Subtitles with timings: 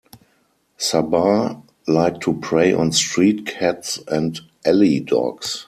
[0.79, 5.59] Sabaw like to prey on street cats and alley dogs.